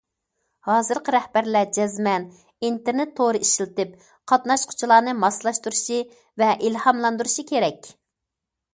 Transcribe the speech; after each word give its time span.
ھازىرقى 0.69 1.11
رەھبەرلەر 1.15 1.67
جەزمەن 1.77 2.25
ئىنتېرنېت 2.69 3.13
تورى 3.21 3.43
ئىشلىتىپ، 3.47 3.95
قاتناشقۇچىلارنى 4.33 5.17
ماسلاشتۇرۇشى 5.21 6.03
ۋە 6.45 6.53
ئىلھاملاندۇرۇشى 6.61 7.51
كېرەك. 7.55 7.97